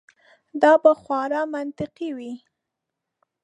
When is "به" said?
0.83-0.91